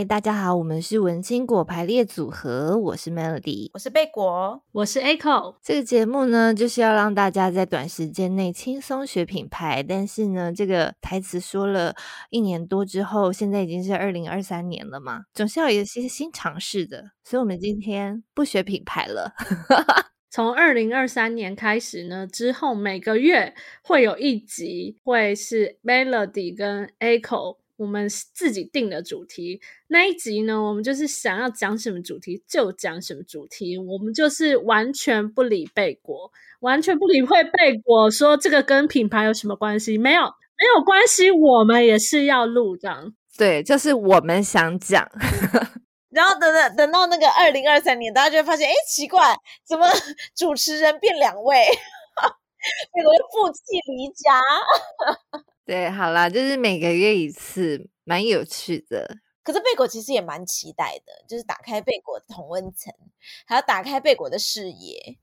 [0.00, 5.56] 嗨，大家好，我们是文青果排列组合，我是 Melody，我是贝果，我是 Echo。
[5.62, 9.82] 这个节目呢，就是要让大家在短时间内轻松学品牌。
[9.82, 11.94] 但是呢，这个台词说了
[12.30, 17.10] 一年多之后，现在已经是二零二三年了嘛，总是要有一些新尝试的。
[17.22, 19.34] 所以，我们今天不学品牌了。
[20.32, 27.58] 从二零二三年开始呢，之后每个月会有一集会是 Melody 跟 Echo。
[27.80, 36.30] 我们自己定的主题那一集呢，我们就是想要讲什么主题就讲什么主题，我们就是完全不理贝果，
[36.60, 39.96] 完全不理会贝果说这个跟品牌有什么关系？
[39.96, 43.14] 没有，没有关系，我们也是要录这样。
[43.38, 45.10] 对，就是我们想讲，
[46.12, 49.34] 然后等等等到那个二零二三年，大家就会发现，哎，奇怪，
[49.66, 49.86] 怎么
[50.36, 51.56] 主持人变两位？
[52.92, 54.38] 贝果负气离家。
[55.70, 59.18] 对，好啦，就是每个月一次，蛮有趣的。
[59.44, 62.92] 可是贝果其实也蛮期待的，就是打开贝果的同温层，
[63.46, 65.16] 还要打开贝果的视野，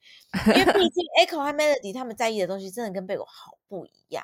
[0.45, 4.23] 因为毕竟 Echo 和 Melody 他们在意的东西真的跟贝果好不一样。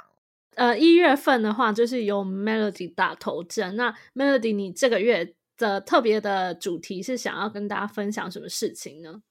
[0.56, 3.76] 呃，一月份的话，就是由 Melody 打头阵。
[3.76, 9.22] 那 Melody，你这个月的特别的主题是想要跟大家分享什么事情呢？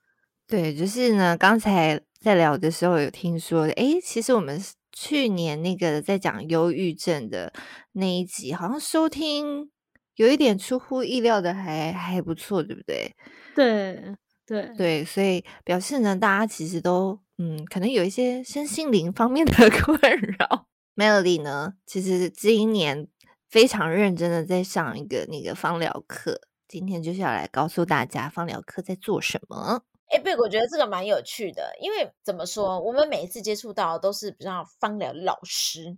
[0.47, 4.63] 对，就是呢，刚才在聊的时候有听说，诶，其实我们。
[4.93, 7.53] 去年那个在讲忧郁症的
[7.93, 9.71] 那一集，好像收听
[10.17, 13.15] 有一点出乎意料的还，还还不错，对不对？
[13.55, 14.15] 对
[14.47, 19.99] 对对，所以表示呢，大家其实都嗯，可能有一些身心灵方面的 困
[20.39, 20.67] 扰。
[20.95, 23.09] Melody 呢，其实今年
[23.49, 29.85] 非常认真的在上一个那个芳疗课，今天就是要来告诉大家芳疗课在做什么。
[30.13, 35.97] 哎，贝果觉得这个蛮有趣的，因为怎么说，我们每一次接触到都是比较芳疗老师，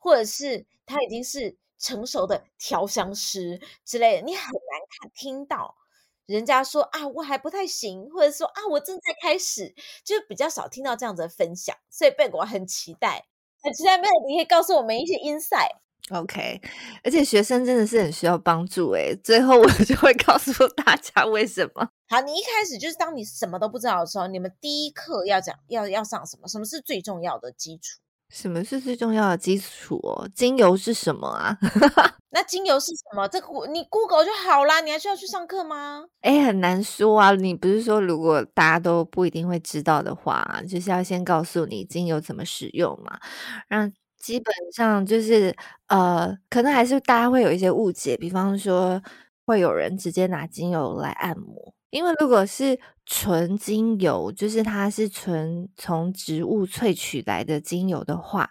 [0.00, 5.76] 或者是他已经是成熟的调香师之类的，你很难看听到
[6.26, 9.72] 人家说啊，我还不太行，或者说啊，我正在开始，
[10.04, 13.28] 就比较少听到这样子的分享，所以贝果很期待，
[13.62, 15.76] 很期待 Melody 可以告诉我们一些 insight。
[16.10, 16.60] OK，
[17.04, 21.88] 而且学生真的是很需要帮助诶，最后我就会告诉大家为什么。
[22.08, 26.48] 好，你一开始就是当你什么都不知道的时候，你们第一课要讲要要上什么？
[26.48, 28.00] 什么是最重要的基础？
[28.30, 30.28] 什么是最重要的基础哦？
[30.34, 31.56] 精油是什么啊？
[32.30, 33.28] 那精油是什么？
[33.28, 36.06] 这个你 Google 就好啦，你还需要去上课吗？
[36.22, 37.30] 诶，很难说啊。
[37.32, 43.20] 你不是说如果大家都不一定会知道的话，就是要先告诉你精油怎么使用嘛，
[43.68, 43.92] 让。
[44.22, 45.54] 基本上就是，
[45.88, 49.02] 呃，可能还是大家会有一些误解，比方说
[49.44, 58.48] 会有人直接拿精油来按摩，因为如果是纯精油，就是它是纯从植物萃取来的精油的话，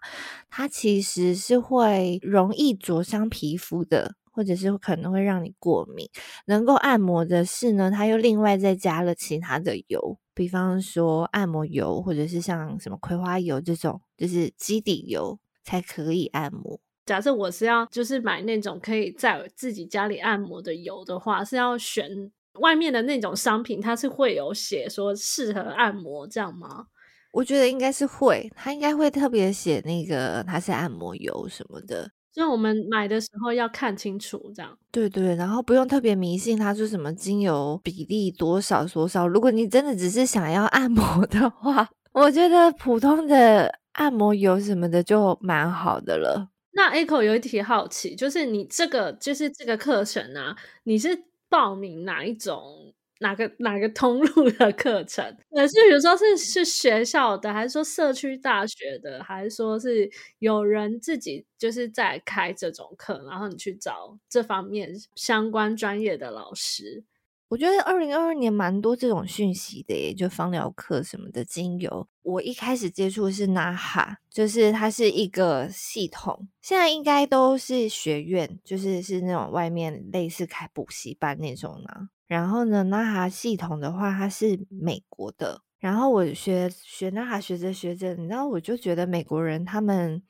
[0.49, 6.09] 它其实是会容易灼伤皮肤的，或者是可能会让你过敏。
[6.47, 15.39] 能够按摩的是呢，它又另外再加了其他的油，比方说按摩油，或者是像什么葵花油这种，就是基底油。
[15.63, 16.79] 才可以按摩。
[17.05, 26.85] 假设我是要就是买那种可以在自己家里按摩的油的话，是要选外面的那种商品，它是会有写说适合按摩这样吗？
[27.31, 32.11] 我觉得应该是会，它应该会特别写那个它是按摩油什么的。
[32.33, 34.77] 所以我们买的时候要看清楚，这样。
[34.91, 39.27] 对对，然后不用特别迷信，它说什么精油比例多少多少。
[39.27, 43.80] 如果你真的只是想要按摩的话， 我觉得普通的。
[43.93, 46.49] 按摩油什么的就蛮好的了。
[46.73, 55.25] 那 Echo 有一题好奇，就是你这个就是这个课程啊，你是报名哪一种哪个哪个通路的课程？
[55.51, 60.09] 也是比如说是是学校的，还是说社区大学的，还是说是
[60.39, 67.03] 有人自己就是在开这种课，然后你去找这方面相关专业的老师？
[67.51, 72.07] 我觉得二零二二年蛮多这种讯息的耶，就芳疗课什么的精油。
[72.21, 82.07] 我一开始接触是 NAHA，就是它是一个系统，现在应该都是学院，就是是那种外面类似开补习班那种呢。
[82.25, 85.61] 然后呢，NAHA 系统的话，它是美国的。
[85.77, 90.23] 然后我学学 NAHA 学着学着，你知道，我就觉得美国人他们。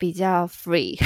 [0.00, 0.96] 比较 free，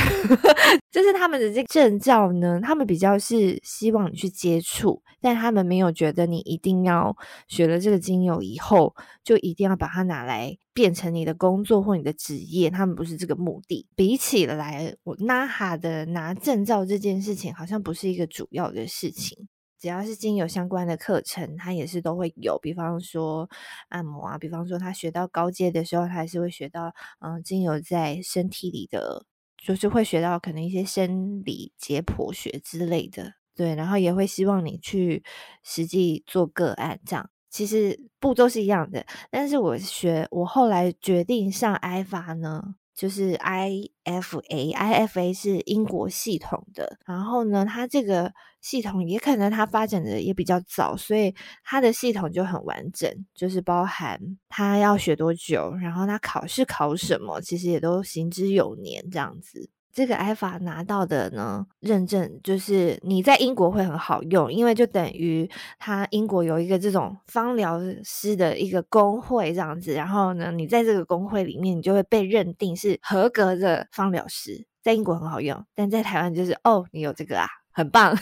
[0.92, 7.14] 就是他们的这个证照呢，他们比较是希望你去接触，但他们没有觉得你一定要
[7.48, 8.94] 学了这个精油以后，
[9.24, 13.84] 就一定要把它拿来变成你的工作或你的职业，他们不是这个目的。
[13.96, 19.48] 比起来，我 NAHA 的拿证照这件事情，好像不是一个主要的事情。
[19.84, 22.58] 只要是精油相关的课程，他也是都会有。
[22.58, 23.46] 比方说
[23.90, 26.90] 按摩啊，比方说他学到高阶的时候，他还是会学到，
[27.20, 29.26] 嗯，精油在身体里的，
[29.58, 33.34] 就是会学到可能一些生理解剖学之类的。
[33.54, 35.22] 对，然后也会希望你去
[35.62, 39.04] 实际做个案，这样其实步骤是一样的。
[39.30, 46.98] 但是我学，我后来决定上 IFA 呢，就是 IFA，IFA 是英国系统的。
[47.04, 54.18] 然后呢，它这个系统也可能它发展的也比较早，所以它的系统就很完整，就是包含
[54.48, 59.70] 它要学多久，然后它考试考什么，其实也都行之有年这样子。
[59.94, 65.48] 这个 IFA 拿到的呢，认证就是你在英国会很好用，因为就等于
[65.78, 78.16] 他英国有一个这种芳疗师的一个工会这样子，然后呢，你在这个工会里面，你就会被认定是合格的芳疗师，在英国很好用，但在台湾就是哦，你有这个啊，很棒。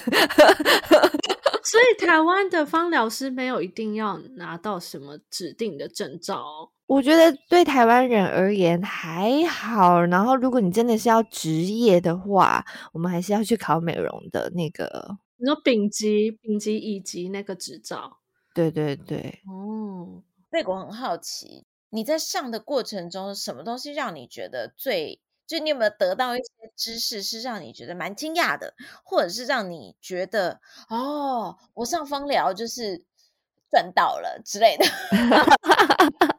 [1.65, 6.69] 所以台湾的芳疗师没有一定要拿到什么指定的证照哦。
[6.93, 9.99] 我觉得对台湾人而言还好。
[10.05, 12.63] 然后，如果你真的是要职业的话，
[12.93, 18.19] 我们还是要去考美容的那个，你说丙级、丙级乙级那个执照。
[18.53, 19.41] 对对对。
[19.47, 25.19] 哦，贝果很好奇，你在上的过程中，什么东西让你觉得最？
[25.47, 30.61] 就你有没有得到一些知识，是让你觉得蛮惊讶的，或者是让你觉得
[30.91, 33.03] 哦，我上方疗就是
[33.71, 34.85] 赚到了之类的？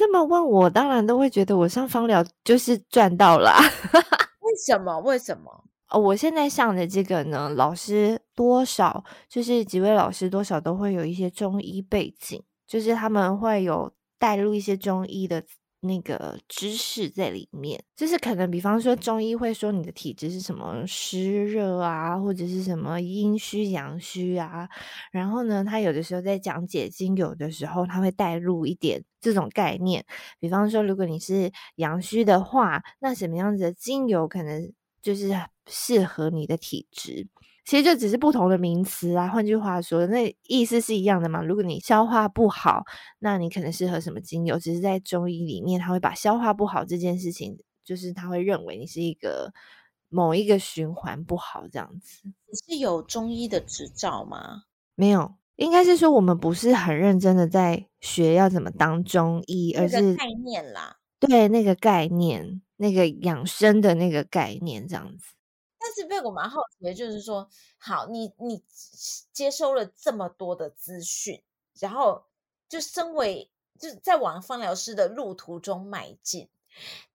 [0.00, 3.52] 这么问我，当然都会觉得我上芳疗就是赚到了。
[4.40, 4.98] 为什么？
[5.00, 5.64] 为什么？
[5.90, 15.44] 哦，我现在上的这个呢，老师多少就是几位老师多少都会有一些中医背景，就是他们会有带入一些中医的
[15.80, 17.82] 那个知识在里面。
[17.96, 24.68] 就是可能比方说中医会说你的体质是什么湿热啊，或者是什么阴虚阳虚啊，
[25.12, 29.04] 然后呢，他有的时候在讲解精油的时候，他会带入一点。
[29.22, 30.02] 这种概念，
[30.38, 34.72] 比方说，如果你是阳虚的话，那什么样子的精油可能
[35.02, 37.28] 就是适合你的体质？
[37.64, 39.28] 其实就只是不同的名词啊。
[39.28, 41.42] 换句话说，那意思是一样的嘛。
[41.42, 42.84] 如果你消化不好，
[43.18, 44.58] 那你可能适合什么精油？
[44.58, 49.52] 只是在中医里面，他会把消化不好这件事情，就是他会认为你是一个
[50.08, 52.22] 某一个循环不好这样子。
[52.24, 54.62] 你是有中医的执照吗？
[54.94, 55.34] 没有。
[55.56, 60.96] 应该是说我们不是很认真的在学要怎么当中医，而是概念啦。
[61.18, 65.34] 对，那个概念，那个养生的那个概念这样子。
[65.80, 67.48] 但是被我蛮好奇的就是说，
[67.78, 68.62] 好，你你
[69.32, 71.42] 接收了这么多的资讯，
[71.80, 72.26] 然后
[72.68, 76.48] 就身为就在往芳疗师的路途中迈进。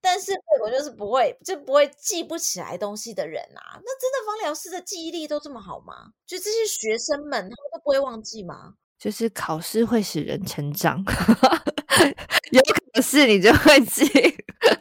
[0.01, 3.79] 但是我就是不会，就不会记不起来东西的人啊。
[3.81, 6.11] 那真的芳疗师的记忆力都这么好吗？
[6.25, 8.73] 就这些学生们，他们都不会忘记吗？
[8.97, 11.03] 就是考试会使人成长，
[12.51, 12.61] 有
[12.93, 14.05] 考试你就会记，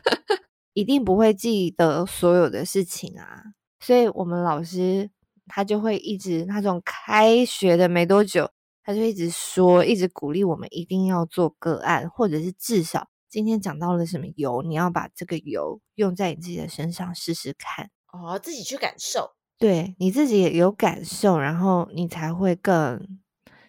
[0.75, 3.55] 一定不会记得所有的事情啊。
[3.85, 5.11] 所以我们老师
[5.47, 8.51] 他就会一直，他从开学的没多久，
[8.83, 13.09] 他就一直说，一直鼓励我们一定要做个案，或者是至少。
[13.29, 23.19] 今天讲到了什么油，你要把这个油用在你自己的身上试试看哦，自己去感受，对，你自己也有感受，然后你才会更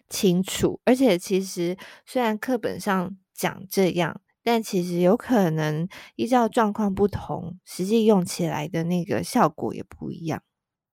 [0.08, 0.80] 清楚。
[0.86, 1.76] 而且其实
[2.06, 10.40] 虽然课本上讲这样，但其实有可能依照状况不同，实际用起来的那个效果也不一样。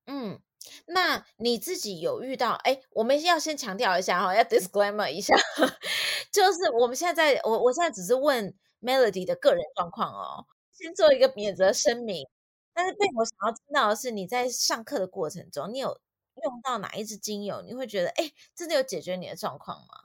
[0.07, 0.39] 嗯。
[0.88, 2.53] 那你自己有遇到？
[2.63, 5.36] 哎，我们要先强调一下哈，要 disclaimer 一下，
[6.31, 12.25] 就是我们现在在我我现在只是问 Melody 的个人状况哦，先做一个免责声明。
[12.74, 15.89] 但是被我想要知道的是，你在上课的过程中，你有
[16.43, 17.62] 用到哪一支精油？
[17.62, 20.02] 你会觉得哎，真的有解决你的状况吗？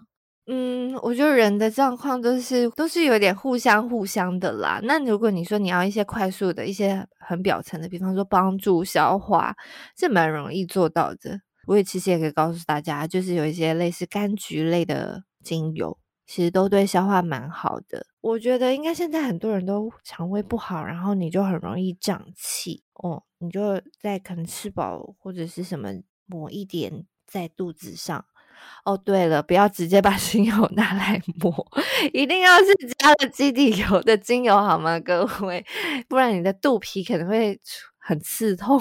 [0.50, 4.80] 嗯，我觉得人的状况都是都是有点互相互相的啦。
[4.82, 9.54] 那如果你说你要一些快速的一些很表层的，比方说帮助消化，
[9.94, 11.38] 这蛮容易做到的。
[11.66, 18.06] 我也其实也可以告诉大家，就是有一些类似柑橘类的精油，其实都对消化蛮好的。
[18.22, 25.90] 我觉得应该现在很多人都肠胃不好，然后你就很容易胀气哦，你就在可能吃饱或者是什么
[26.24, 28.24] 抹一点在肚子上。
[28.84, 31.52] 哦，对了，不要直接把 精油拿来抹，
[32.12, 35.64] 一定要是加了基底油的精油，好吗，各位？
[36.08, 37.58] 不然你的肚皮可能会
[37.98, 38.80] 很刺痛。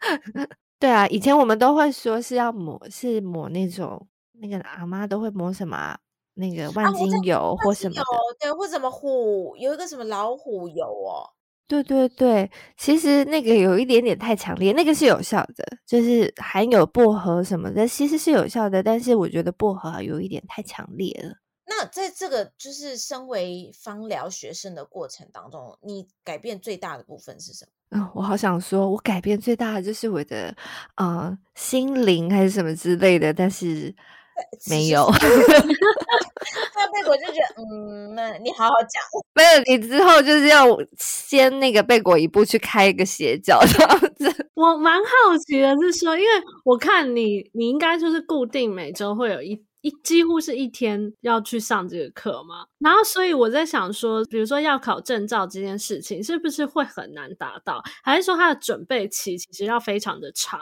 [0.78, 4.06] 对啊，以前我们都会说是要抹，是抹那种
[4.40, 5.98] 那个阿妈都会抹什么、啊、
[6.34, 8.06] 那个万金油或什么的，啊、
[8.38, 11.35] 对，或什么虎，有一个什么老虎油哦。
[11.68, 21.34] 对对对，其实那个有一点点太强烈，那个是有效的，就是含有薄荷什么的，其实是有效的，但是我觉得薄荷有一点太强烈了。
[21.68, 27.70] 那那在这个就是身为芳疗学生的过程当中，你改变最大的部分是什么？
[27.90, 30.56] 嗯，我好想说，我改变最大的就是我的
[30.94, 33.94] 呃心灵还是什么之类的，但是
[34.70, 35.06] 没有。
[35.10, 39.00] 那贝果就觉得，嗯，那你好好讲。
[39.34, 40.66] 没有，你之后就是要
[40.98, 44.50] 先那个贝果一步去开一个斜角这样子。
[44.54, 46.30] 我蛮好奇的是说，因为
[46.64, 49.62] 我看你，你应该就是固定每周会有一。
[49.82, 57.80] 一几乎是一天要去上这个课嘛，然后所以我在想说，比如说要考证照这件事情，是不是会很难达到？
[58.02, 60.58] 还是说它的准备期其实要非常的长？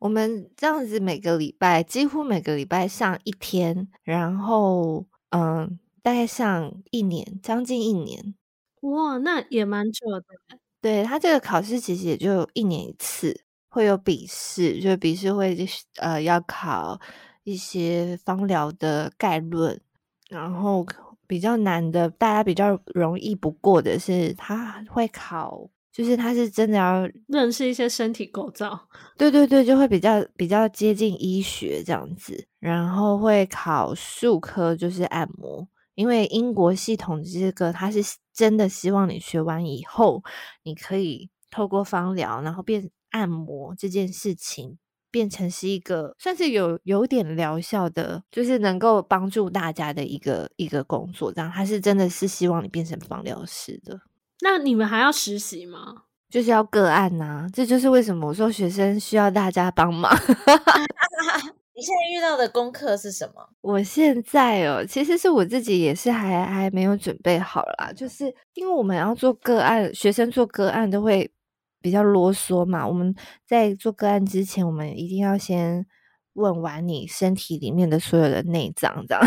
[0.00, 8.34] 我们这样子每个礼拜几乎每个礼拜上一天，然后嗯，大概上一年，将近一年。
[8.82, 10.58] 哇，那也蛮久的。
[10.80, 15.56] 对，他这个考试其实也就一年一次，会有笔试，就笔试会
[15.96, 17.00] 呃要考。
[17.42, 19.80] 一些芳疗的概论，
[20.28, 20.86] 然后
[21.26, 28.78] 比较难的，大家比较容易不过的是，他会考，就是他是真的要认识一些身体构造，
[29.16, 35.66] 对对对，就会比较比较接近医学这样子，然后会考术科，就是按摩，
[36.00, 38.00] 因为英国系统这个，他是
[38.32, 40.22] 真的希望你学完以后，
[40.62, 44.78] 你可以透过芳疗，然后变按摩这件事情。
[45.12, 54.00] 变成是一个算是有有点疗效的，就是能够帮助大家的一个一个工作，这样他是真的是希望你变成芳疗师的。
[54.40, 56.04] 那你们还要实习吗？
[56.28, 60.16] 就是要个案呐、啊，这就是为什么我说学生需要大家帮忙。
[61.80, 63.48] 你现在遇到的功课是什么？
[63.62, 71.32] 我现在哦，其实是我自己也是还还没有准备好啦，就是因为我们要做个案，学生做个案都会。
[71.82, 73.14] 比较啰嗦嘛，我们
[73.48, 75.86] 在做个案之前，我们一定要先
[76.34, 79.24] 问完你身体里面的所有的内脏，这样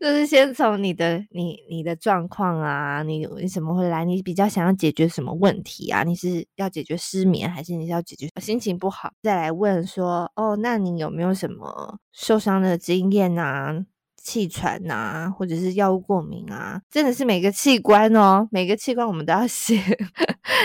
[0.00, 4.04] 就是先从你的你你的状况啊，你为什么会来？
[4.04, 6.02] 你比较想要解决什么问题啊？
[6.04, 9.10] 你是要解决失眠，还是你是要解决心情不好？
[9.22, 13.84] 再来问说，哦，那你有没有什么受伤的经验啊？
[14.22, 19.80] 气喘呐、啊，或者是药物过敏啊，真的是每个器官哦，每个器官我们都要 写。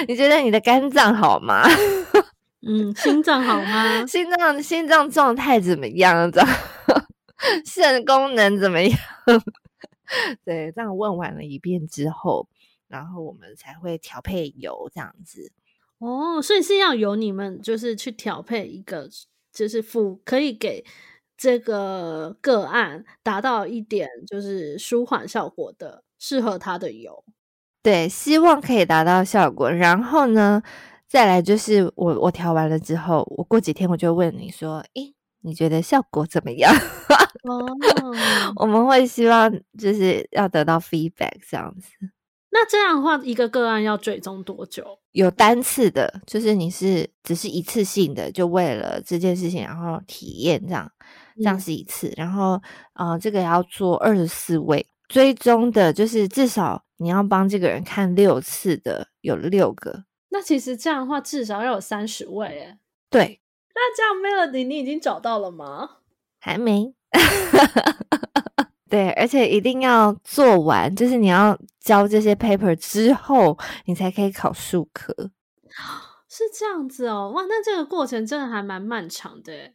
[0.07, 1.63] 你觉得你的肝脏好吗？
[2.67, 4.05] 嗯，心脏好吗？
[4.07, 6.29] 心脏心脏状态怎么样？
[6.31, 6.49] 这样，
[7.65, 8.97] 肾功能怎么样？
[10.45, 12.47] 对，这样问完了一遍之后，
[12.87, 15.51] 然后我们才会调配油这样子。
[15.99, 19.09] 哦，所以是要由你们就是去调配一个，
[19.53, 20.83] 就是辅可以给。
[21.35, 27.25] 这个个案达到一点就是舒缓效果的，适合他的油，
[27.81, 29.69] 对，希望可以达到效果。
[29.69, 30.61] 然后呢，
[31.07, 36.73] 再来就是我我调完了之后，我过几天我就问你说，诶，你觉得效果怎么样？
[37.43, 37.65] 哦，
[38.55, 41.89] 我们会希望就是要得到 feedback 这样子。
[42.49, 44.99] 那这样的话，一个个案要追踪多久？
[45.11, 50.91] 有单次的，就是你是只是一次性的，就为了这件事情，然后体验这样。
[51.37, 52.61] 这样是一次，嗯、然后，
[52.93, 60.03] 呃，这个要做二十四位追踪的，就是至少你要帮这个人看六次的，有六个。
[60.29, 62.77] 那其实这样的话，至少要有三十位诶。
[63.09, 63.41] 对，
[63.75, 65.97] 那这样 Melody，你已经找到了吗？
[66.39, 66.93] 还没。
[68.89, 75.13] 对，而且一定要做完，就是你要交这些 paper 之后，你才可以考数科。
[76.29, 79.71] 是这样子哦，哇，那这个过程真的还蛮漫长的。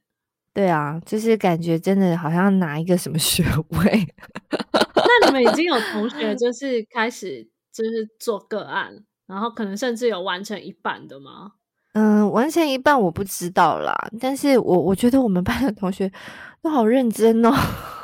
[0.54, 4.14] 对啊，就是感觉真的好像拿一个什么 学位。
[4.50, 11.54] 那你们已经有同学就是开始就是做个案，然后可能甚至有完成一半的吗？
[11.92, 16.10] 嗯，完成一半我不知道啦，但是我我觉得我们班的同学
[16.62, 17.52] 都好认真哦。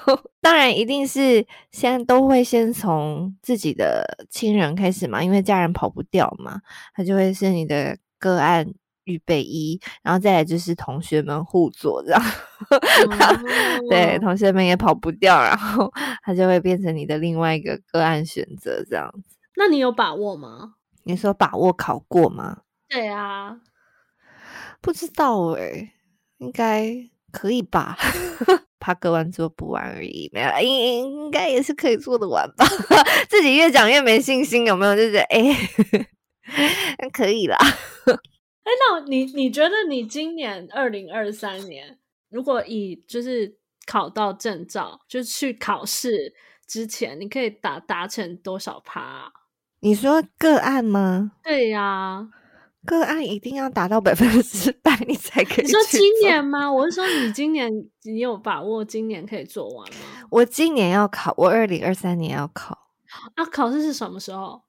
[0.41, 6.61] 当然，一定是现在都会先从自己的亲人开始嘛，因为家人跑不掉嘛，
[6.95, 8.67] 他就会是你的个案。
[9.07, 12.23] 预备一，然后再来就是同学们互做这样，
[12.73, 19.37] 哦、对，同学们也跑不掉，然后他就会变成你的另外一个个案选择这样子。
[19.57, 20.76] 那你有把握吗？
[21.03, 22.61] 你说把握考过吗？
[22.88, 23.55] 对啊，
[24.85, 25.93] 不知道哎、欸、
[26.37, 26.95] 应该
[27.33, 27.97] 可以吧？
[28.79, 32.67] 怕个案做不完而已，没有，应应该也是可以做得完吧？
[33.31, 34.95] 自己越讲越没信心，有没有？
[34.95, 35.57] 就是哎，
[37.14, 37.57] 可以啦。
[37.62, 41.99] 哎，那你你觉得你今年二零二三年，
[42.29, 46.35] 如果以就是考到证照，就去考试
[46.67, 49.33] 之前，你可以达达成多少趴啊？
[49.81, 51.33] 你说个案吗？
[51.43, 52.29] 对呀，
[52.85, 55.64] 个案一定要达到百分之百，你才可以。
[55.64, 56.71] 你说今年吗？
[56.71, 57.71] 我是说你今年
[58.03, 60.26] 你有把握今年可以做完吗？
[60.31, 62.79] 我今年要考，我二零二三年要考。
[63.37, 64.62] 啊，考试是什么时候？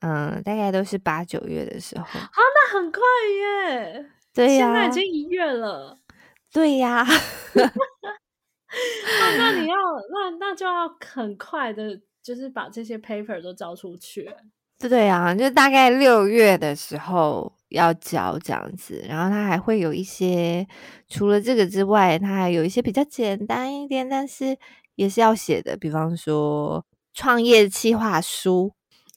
[0.00, 2.04] 嗯，大概都是八九月的时候。
[2.04, 3.00] 啊，那很快
[3.40, 4.06] 耶。
[4.32, 5.98] 对呀、啊，现在已经一月了。
[6.52, 7.06] 对呀、啊。
[7.54, 9.76] 那 那你要
[10.12, 14.30] 那那就要很快的，就是把这些 paper 都交出去。
[14.78, 20.66] 对啊，就大概六月的时候要交这样子，然后它还会有一些
[21.08, 24.56] 除了这个之外，它还有一些比较简单一点，但是
[24.94, 26.84] 也是要写的，比方说
[27.14, 28.72] 创业计划书。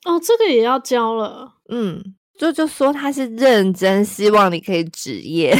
[0.06, 1.56] 哦，这个也要交了。
[1.70, 5.56] 嗯，就就说他是认真希望你可以职业，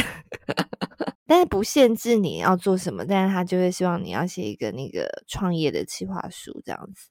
[1.26, 7.10] 但是不限制你要做什么，但是他就会希望你要写一个那个创业的计划书这样子。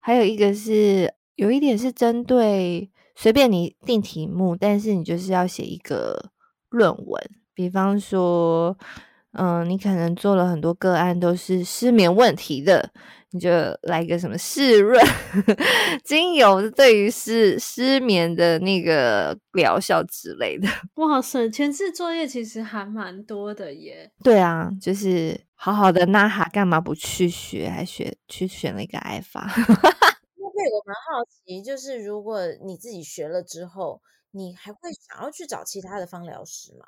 [0.00, 1.14] 还有一个是。
[1.38, 6.30] 有一点是针对随便你定题目，但是你就是要写一个
[6.70, 7.20] 论文。
[7.52, 8.78] 比方说，
[9.32, 12.92] 嗯，你可能做了很多个案都是失眠问题的，
[13.32, 13.50] 你就
[13.82, 15.04] 来个什么湿润
[16.04, 20.68] 精油对于失失眠的那个疗效之类的。
[20.94, 24.08] 哇塞，前置作业其实还蛮多的耶。
[24.22, 29.50] 对啊，就是好好的那哈干嘛不去学，还学去选了一个爱发。
[30.58, 36.84] 对，我蛮好奇，就是如果你自己学了之后，你还会想要去找其他的芳疗师吗？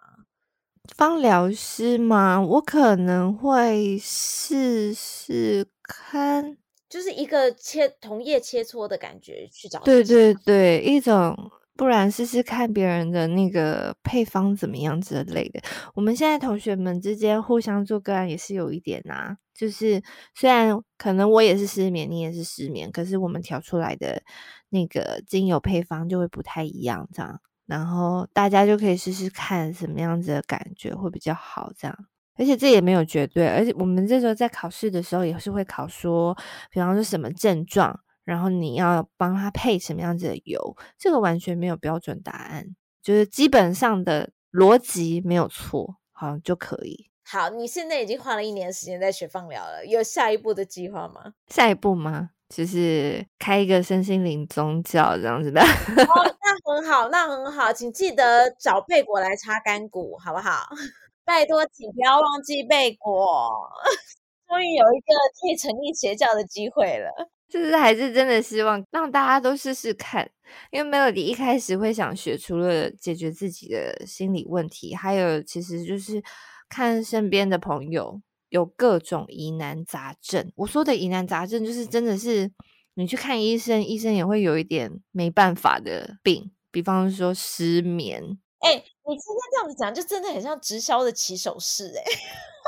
[0.96, 2.40] 芳疗师吗？
[2.40, 6.58] 我可能会试试看，
[6.88, 9.78] 就是一个切同业切磋的感觉去找。
[9.80, 11.36] 对对对，一种。
[11.80, 15.62] 不然试试看别人的那个配方怎么样之类的。
[15.94, 20.02] 我们现在同学们之间互相做个案也是有一点啊，就是
[20.34, 24.22] 虽然可能我也是失眠，你也是失眠，可是我们调出来的
[24.68, 31.96] 那个精油配方就会不太一样，这样，然后大家就可以试试看什么样子的感觉会比较好，这样。
[32.34, 36.36] 而且这也没有绝对，而且我们这时候在考试的时候也是会考说，
[36.70, 38.00] 比方说什么症状。
[38.24, 47.10] 然后你要帮他配什么样子的油，这个完全没有标准答案，就是基本上的逻辑没有错，好像就可以。
[47.24, 51.34] 好，你现在已经花了一年的时间在学放疗了，有下一步的计划吗？
[51.46, 52.30] 下一步吗？
[52.48, 55.60] 就是开一个身心灵宗教这样子的。
[55.60, 55.64] 哦，
[56.42, 60.68] 那很好，那很好，请记得找贝果来擦干股，好不好？
[61.24, 63.70] 拜托，请不要忘记贝果。
[64.48, 67.30] 终于有一个可以成立邪教的机会了。
[67.50, 70.30] 就是还是真的希望让大家都试试看，
[70.70, 76.22] 因为 Melody 一开始会想学，除了解决自己的心理问题，还有其实就是
[76.68, 80.52] 看身边的朋友有各种疑难杂症。
[80.54, 82.50] 我说的疑难杂症，就是真的是
[82.94, 88.38] 你去看医生，医生也会有一点没办法的病，比方说失眠。
[88.60, 92.04] 哎、你今天这样子讲，就真的很像直销的起手式哎、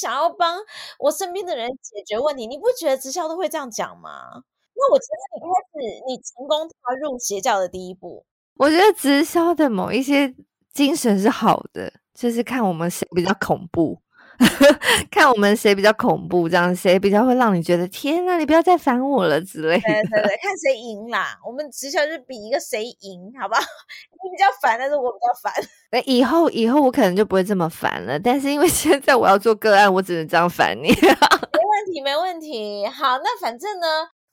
[0.00, 0.58] 想要帮
[0.98, 4.42] 我身边的人解决问题，你不觉得直销都会这样讲吗？
[4.74, 8.24] 那我觉得你开始，你成功踏入邪教的第一步。
[8.56, 10.34] 我觉得直销的某一些
[10.72, 14.00] 精神是好的，就是看我们谁比较恐怖。
[15.10, 19.82] 看我们谁比较恐怖，这样谁比较会让你觉得天哪，你不要再烦我了之类的。
[19.82, 21.38] 对对对，看谁赢啦！
[21.46, 23.60] 我们直销就比一个谁赢，好不好？
[23.60, 25.52] 你比较烦，但是我比较烦。
[25.92, 30.88] 那以后以后我可能就不会这么烦了，但是因为现在我要做个案，我只能这样烦你。
[30.88, 32.86] 没问题，没问题。
[32.86, 33.86] 好，那反正呢。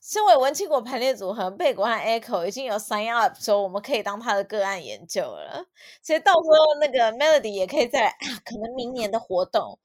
[0.10, 5.66] 身为文青果排列组合，贝果和 Echo 已经有 sign up 说我们可以当他的个案研究了，
[6.02, 8.08] 所以到时候那个 Melody 也可以在
[8.46, 9.78] 可能明年的活动，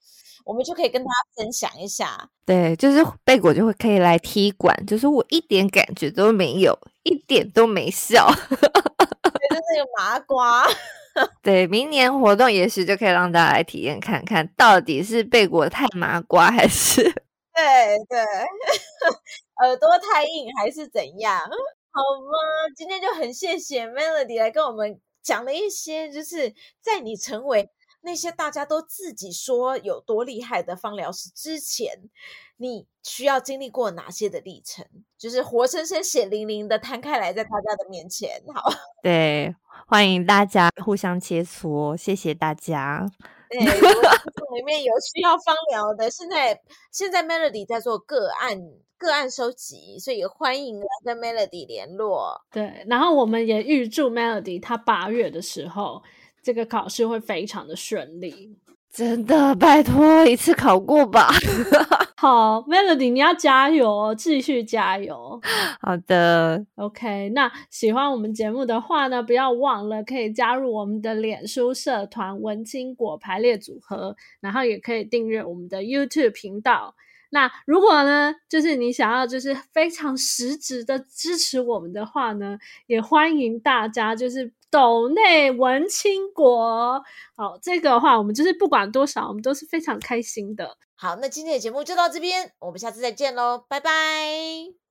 [0.45, 2.29] 我们就可以跟大家分享一下。
[2.45, 10.65] 对，就是贝果就会可以来踢馆，就是我一点感觉都没有，一点都没效， 就是那个麻瓜。
[11.43, 17.03] 对，明年活动也许就可以让大家来体验看看，到底是贝果太麻瓜还是？
[17.03, 18.23] 对对。
[19.61, 21.39] 耳朵太硬还是怎样？
[21.39, 22.37] 好吗？
[22.75, 27.69] 今天就很谢谢 Melody 来跟我们讲了一些，就是在你成为
[28.01, 32.09] 那些大家都自己说有多厉害的芳疗师之前，
[32.57, 34.85] 你需要经历过哪些的历程？
[35.17, 38.41] 就是活生生血淋淋的摊开来在大家的面前。
[38.55, 38.71] 好，
[39.03, 39.55] 对，
[39.87, 43.05] 欢迎大家互相切磋，谢谢大家。
[43.49, 43.59] 对，
[44.57, 46.59] 里面有需要芳疗的，现在
[46.91, 48.59] 现在 Melody 在做个案。
[49.03, 52.41] 个案收集，所以欢迎来跟 Melody 联络。
[52.49, 56.01] 对，然后我们也预祝 Melody 他八月的时候，
[56.41, 58.57] 这个考试会非常的顺利。
[58.89, 61.27] 真的，拜托一次考过吧。
[62.15, 65.41] 好，Melody，你要加油哦，继续加油。
[65.81, 67.27] 好的，OK。
[67.35, 76.95] 那喜欢我们节目的话呢，不要忘了可以加入我们的脸书社团“文青果排列组合”，然后也可以订阅我们的 YouTube 频道。
[77.33, 87.03] 那如果呢，就是你想要就是非常实质的支持我们的话呢，也欢迎大家就是抖内文青国。
[87.35, 90.77] 好，这个的话我们就是不管多少，我们都是非常开心的。
[90.95, 93.89] 好，那今天的节目就到这边，我们下次再见喽，拜拜，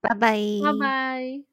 [0.00, 1.51] 拜拜，拜拜。